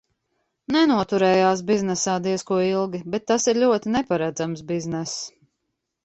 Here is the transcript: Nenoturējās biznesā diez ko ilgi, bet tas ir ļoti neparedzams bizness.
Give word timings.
Nenoturējās 0.75 1.59
biznesā 1.67 2.15
diez 2.27 2.43
ko 2.47 2.57
ilgi, 2.67 3.01
bet 3.15 3.27
tas 3.33 3.45
ir 3.53 3.59
ļoti 3.65 3.91
neparedzams 3.97 4.63
bizness. 4.73 5.13